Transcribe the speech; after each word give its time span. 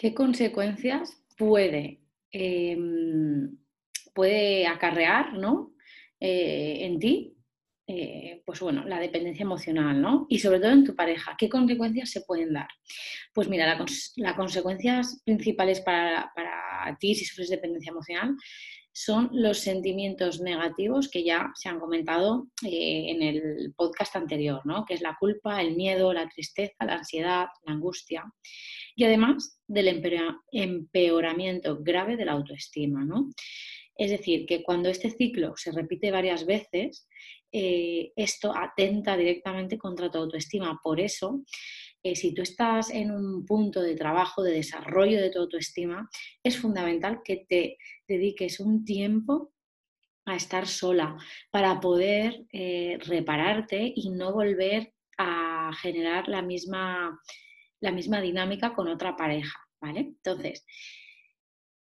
¿Qué 0.00 0.14
consecuencias 0.14 1.22
puede, 1.36 2.00
em, 2.32 3.54
puede 4.14 4.66
acarrear 4.66 5.34
¿no? 5.34 5.74
Eh, 6.18 6.86
en 6.86 6.98
ti? 6.98 7.36
Eh, 7.86 8.42
pues 8.46 8.60
bueno, 8.60 8.86
la 8.86 8.98
dependencia 8.98 9.42
emocional, 9.42 10.00
¿no? 10.00 10.24
Y 10.30 10.38
sobre 10.38 10.58
todo 10.58 10.70
en 10.70 10.84
tu 10.84 10.96
pareja, 10.96 11.36
¿qué 11.36 11.50
consecuencias 11.50 12.08
se 12.08 12.22
pueden 12.22 12.54
dar? 12.54 12.68
Pues 13.34 13.46
mira, 13.46 13.78
las 14.16 14.34
consecuencias 14.36 15.20
principales 15.22 15.82
para, 15.82 16.32
para 16.34 16.96
ti 16.98 17.14
si 17.14 17.26
sufres 17.26 17.50
dependencia 17.50 17.90
emocional 17.90 18.36
son 18.92 19.30
los 19.32 19.58
sentimientos 19.58 20.40
negativos 20.40 21.08
que 21.08 21.22
ya 21.24 21.50
se 21.54 21.68
han 21.68 21.78
comentado 21.78 22.48
eh, 22.64 23.10
en 23.10 23.22
el 23.22 23.72
podcast 23.76 24.16
anterior, 24.16 24.60
¿no? 24.64 24.84
que 24.84 24.94
es 24.94 25.00
la 25.00 25.16
culpa, 25.18 25.60
el 25.60 25.76
miedo, 25.76 26.12
la 26.12 26.28
tristeza, 26.28 26.84
la 26.84 26.96
ansiedad, 26.96 27.46
la 27.64 27.72
angustia 27.72 28.24
y 28.96 29.04
además 29.04 29.60
del 29.66 30.02
empeoramiento 30.52 31.78
grave 31.80 32.16
de 32.16 32.24
la 32.24 32.32
autoestima. 32.32 33.04
¿no? 33.04 33.30
Es 33.96 34.10
decir, 34.10 34.46
que 34.46 34.62
cuando 34.62 34.88
este 34.88 35.10
ciclo 35.10 35.54
se 35.56 35.72
repite 35.72 36.10
varias 36.10 36.44
veces, 36.44 37.06
eh, 37.52 38.12
esto 38.16 38.54
atenta 38.56 39.16
directamente 39.16 39.76
contra 39.76 40.10
tu 40.10 40.18
autoestima. 40.18 40.78
Por 40.82 41.00
eso, 41.00 41.42
eh, 42.02 42.16
si 42.16 42.32
tú 42.34 42.42
estás 42.42 42.90
en 42.90 43.10
un 43.10 43.44
punto 43.44 43.82
de 43.82 43.94
trabajo, 43.94 44.42
de 44.42 44.52
desarrollo 44.52 45.20
de 45.20 45.30
tu 45.30 45.40
autoestima, 45.40 46.08
es 46.42 46.58
fundamental 46.58 47.20
que 47.24 47.44
te 47.48 47.78
dediques 48.08 48.60
un 48.60 48.84
tiempo 48.84 49.52
a 50.24 50.36
estar 50.36 50.66
sola 50.66 51.16
para 51.50 51.80
poder 51.80 52.44
eh, 52.52 52.98
repararte 53.06 53.92
y 53.94 54.10
no 54.10 54.32
volver 54.32 54.92
a 55.18 55.72
generar 55.80 56.28
la 56.28 56.42
misma, 56.42 57.20
la 57.80 57.92
misma 57.92 58.20
dinámica 58.20 58.72
con 58.72 58.88
otra 58.88 59.16
pareja. 59.16 59.58
¿vale? 59.80 60.00
Entonces, 60.00 60.64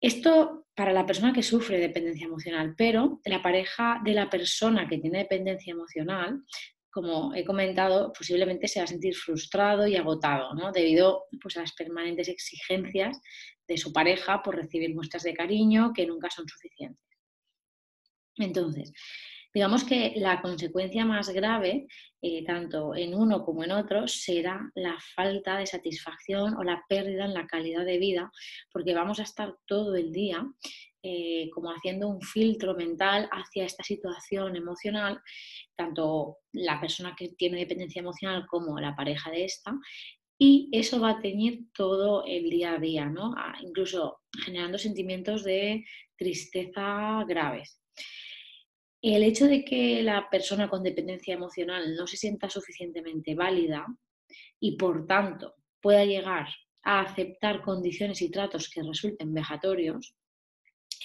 esto 0.00 0.66
para 0.74 0.92
la 0.92 1.06
persona 1.06 1.32
que 1.32 1.42
sufre 1.42 1.78
dependencia 1.78 2.26
emocional, 2.26 2.74
pero 2.76 3.20
la 3.24 3.42
pareja 3.42 4.00
de 4.04 4.12
la 4.12 4.28
persona 4.28 4.88
que 4.88 4.98
tiene 4.98 5.18
dependencia 5.18 5.72
emocional, 5.72 6.42
como 6.94 7.34
he 7.34 7.44
comentado, 7.44 8.12
posiblemente 8.12 8.68
se 8.68 8.78
va 8.78 8.84
a 8.84 8.86
sentir 8.86 9.16
frustrado 9.16 9.84
y 9.88 9.96
agotado, 9.96 10.54
¿no? 10.54 10.70
Debido 10.70 11.24
pues, 11.42 11.56
a 11.56 11.62
las 11.62 11.72
permanentes 11.72 12.28
exigencias 12.28 13.20
de 13.66 13.76
su 13.76 13.92
pareja 13.92 14.42
por 14.44 14.54
recibir 14.54 14.94
muestras 14.94 15.24
de 15.24 15.34
cariño 15.34 15.92
que 15.92 16.06
nunca 16.06 16.30
son 16.30 16.46
suficientes. 16.48 17.02
Entonces, 18.36 18.92
Digamos 19.54 19.84
que 19.84 20.14
la 20.16 20.42
consecuencia 20.42 21.04
más 21.04 21.28
grave, 21.28 21.86
eh, 22.20 22.44
tanto 22.44 22.94
en 22.96 23.14
uno 23.14 23.44
como 23.44 23.62
en 23.62 23.70
otro, 23.70 24.08
será 24.08 24.60
la 24.74 24.98
falta 25.14 25.58
de 25.58 25.66
satisfacción 25.66 26.56
o 26.56 26.64
la 26.64 26.82
pérdida 26.88 27.24
en 27.24 27.34
la 27.34 27.46
calidad 27.46 27.84
de 27.84 27.98
vida, 27.98 28.32
porque 28.72 28.94
vamos 28.94 29.20
a 29.20 29.22
estar 29.22 29.54
todo 29.64 29.94
el 29.94 30.10
día 30.10 30.44
eh, 31.04 31.50
como 31.50 31.70
haciendo 31.70 32.08
un 32.08 32.20
filtro 32.20 32.74
mental 32.74 33.28
hacia 33.30 33.64
esta 33.64 33.84
situación 33.84 34.56
emocional, 34.56 35.20
tanto 35.76 36.38
la 36.52 36.80
persona 36.80 37.14
que 37.16 37.28
tiene 37.28 37.58
dependencia 37.58 38.00
emocional 38.00 38.46
como 38.48 38.80
la 38.80 38.96
pareja 38.96 39.30
de 39.30 39.44
esta, 39.44 39.78
y 40.36 40.68
eso 40.72 41.00
va 41.00 41.10
a 41.10 41.20
teñir 41.20 41.66
todo 41.72 42.24
el 42.26 42.50
día 42.50 42.72
a 42.72 42.78
día, 42.78 43.06
¿no? 43.06 43.34
Ah, 43.36 43.54
incluso 43.60 44.22
generando 44.44 44.78
sentimientos 44.78 45.44
de 45.44 45.84
tristeza 46.16 47.22
graves. 47.28 47.80
El 49.06 49.22
hecho 49.22 49.46
de 49.46 49.66
que 49.66 50.02
la 50.02 50.30
persona 50.30 50.70
con 50.70 50.82
dependencia 50.82 51.34
emocional 51.34 51.94
no 51.94 52.06
se 52.06 52.16
sienta 52.16 52.48
suficientemente 52.48 53.34
válida 53.34 53.86
y 54.58 54.78
por 54.78 55.06
tanto 55.06 55.56
pueda 55.78 56.06
llegar 56.06 56.48
a 56.82 57.00
aceptar 57.00 57.60
condiciones 57.60 58.22
y 58.22 58.30
tratos 58.30 58.70
que 58.70 58.82
resulten 58.82 59.34
vejatorios, 59.34 60.14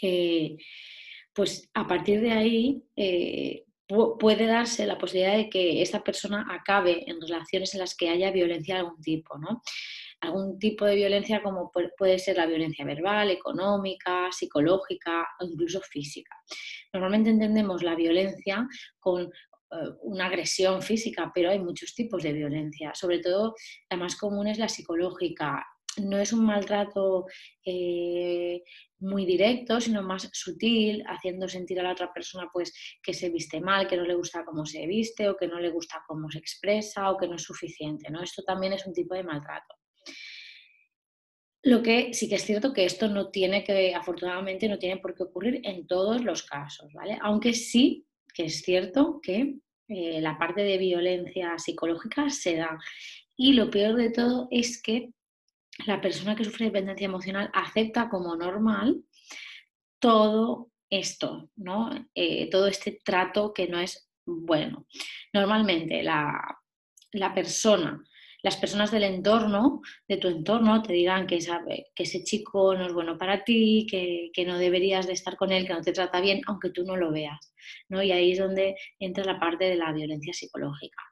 eh, 0.00 0.56
pues 1.32 1.68
a 1.74 1.88
partir 1.88 2.20
de 2.20 2.30
ahí 2.30 2.84
eh, 2.94 3.64
puede 3.88 4.46
darse 4.46 4.86
la 4.86 4.98
posibilidad 4.98 5.36
de 5.36 5.48
que 5.48 5.82
esta 5.82 6.04
persona 6.04 6.46
acabe 6.50 7.10
en 7.10 7.20
relaciones 7.20 7.74
en 7.74 7.80
las 7.80 7.96
que 7.96 8.10
haya 8.10 8.30
violencia 8.30 8.74
de 8.74 8.80
algún 8.80 9.00
tipo, 9.00 9.38
¿no? 9.38 9.62
algún 10.20 10.58
tipo 10.58 10.84
de 10.84 10.96
violencia 10.96 11.42
como 11.42 11.70
puede 11.96 12.18
ser 12.18 12.36
la 12.36 12.46
violencia 12.46 12.84
verbal, 12.84 13.30
económica, 13.30 14.28
psicológica 14.32 15.26
o 15.40 15.44
incluso 15.44 15.80
física. 15.80 16.34
Normalmente 16.92 17.30
entendemos 17.30 17.82
la 17.82 17.94
violencia 17.94 18.66
con 18.98 19.22
eh, 19.22 19.76
una 20.02 20.26
agresión 20.26 20.82
física, 20.82 21.30
pero 21.34 21.50
hay 21.50 21.60
muchos 21.60 21.94
tipos 21.94 22.22
de 22.22 22.32
violencia. 22.32 22.92
Sobre 22.94 23.20
todo, 23.20 23.54
la 23.90 23.96
más 23.96 24.16
común 24.16 24.48
es 24.48 24.58
la 24.58 24.68
psicológica. 24.68 25.64
No 26.00 26.18
es 26.18 26.32
un 26.32 26.44
maltrato 26.44 27.26
eh, 27.64 28.62
muy 29.00 29.26
directo, 29.26 29.80
sino 29.80 30.02
más 30.02 30.28
sutil, 30.32 31.04
haciendo 31.06 31.48
sentir 31.48 31.80
a 31.80 31.84
la 31.84 31.92
otra 31.92 32.12
persona 32.12 32.48
pues 32.52 32.72
que 33.02 33.14
se 33.14 33.30
viste 33.30 33.60
mal, 33.60 33.86
que 33.86 33.96
no 33.96 34.04
le 34.04 34.14
gusta 34.14 34.44
cómo 34.44 34.66
se 34.66 34.86
viste 34.86 35.28
o 35.28 35.36
que 35.36 35.48
no 35.48 35.60
le 35.60 35.70
gusta 35.70 36.02
cómo 36.06 36.30
se 36.30 36.38
expresa 36.38 37.10
o 37.10 37.16
que 37.16 37.28
no 37.28 37.36
es 37.36 37.42
suficiente. 37.42 38.10
¿no? 38.10 38.22
Esto 38.22 38.42
también 38.42 38.72
es 38.72 38.86
un 38.86 38.92
tipo 38.92 39.14
de 39.14 39.24
maltrato. 39.24 39.74
Lo 41.62 41.82
que 41.82 42.14
sí 42.14 42.28
que 42.28 42.36
es 42.36 42.44
cierto 42.44 42.72
que 42.72 42.84
esto 42.84 43.08
no 43.08 43.30
tiene 43.30 43.64
que, 43.64 43.94
afortunadamente, 43.94 44.68
no 44.68 44.78
tiene 44.78 44.98
por 44.98 45.14
qué 45.14 45.24
ocurrir 45.24 45.60
en 45.64 45.86
todos 45.86 46.24
los 46.24 46.44
casos, 46.44 46.92
¿vale? 46.94 47.18
Aunque 47.20 47.52
sí 47.52 48.06
que 48.32 48.44
es 48.44 48.62
cierto 48.62 49.20
que 49.20 49.56
eh, 49.88 50.20
la 50.20 50.38
parte 50.38 50.62
de 50.62 50.78
violencia 50.78 51.58
psicológica 51.58 52.30
se 52.30 52.56
da. 52.56 52.78
Y 53.36 53.54
lo 53.54 53.70
peor 53.70 53.96
de 53.96 54.10
todo 54.10 54.48
es 54.50 54.80
que 54.80 55.10
la 55.86 56.00
persona 56.00 56.34
que 56.34 56.44
sufre 56.44 56.66
dependencia 56.66 57.06
emocional 57.06 57.50
acepta 57.52 58.08
como 58.08 58.36
normal 58.36 59.02
todo 59.98 60.70
esto, 60.90 61.50
¿no? 61.56 61.90
Eh, 62.14 62.48
todo 62.50 62.66
este 62.66 63.00
trato 63.04 63.52
que 63.52 63.68
no 63.68 63.78
es 63.78 64.10
bueno. 64.24 64.86
Normalmente 65.32 66.02
la, 66.02 66.58
la 67.12 67.34
persona 67.34 68.02
las 68.42 68.56
personas 68.56 68.90
del 68.92 69.02
entorno, 69.02 69.82
de 70.06 70.16
tu 70.16 70.28
entorno, 70.28 70.80
te 70.82 70.92
dirán 70.92 71.26
que, 71.26 71.38
que 71.38 72.02
ese 72.02 72.22
chico 72.22 72.74
no 72.74 72.86
es 72.86 72.92
bueno 72.92 73.18
para 73.18 73.42
ti, 73.42 73.86
que, 73.90 74.44
no 74.46 74.58
deberías 74.58 75.06
de 75.06 75.12
estar 75.12 75.36
con 75.36 75.50
él, 75.50 75.66
que 75.66 75.74
no 75.74 75.82
te 75.82 75.92
trata 75.92 76.20
bien, 76.20 76.42
aunque 76.46 76.70
tú 76.70 76.84
no 76.84 76.96
lo 76.96 77.10
veas. 77.10 77.52
¿no? 77.88 78.02
Y 78.02 78.12
ahí 78.12 78.32
es 78.32 78.38
donde 78.38 78.76
entra 78.98 79.24
la 79.24 79.40
parte 79.40 79.64
de 79.64 79.76
la 79.76 79.92
violencia 79.92 80.32
psicológica. 80.32 81.02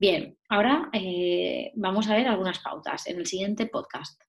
Bien, 0.00 0.38
ahora 0.48 0.90
eh, 0.92 1.72
vamos 1.74 2.08
a 2.08 2.14
ver 2.14 2.28
algunas 2.28 2.60
pautas 2.60 3.06
en 3.08 3.18
el 3.18 3.26
siguiente 3.26 3.66
podcast. 3.66 4.22